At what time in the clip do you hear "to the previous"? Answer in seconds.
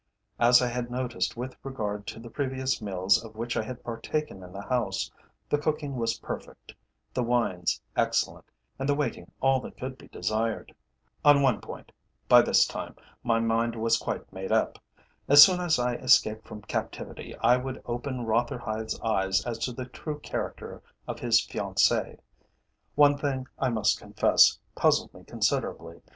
2.07-2.81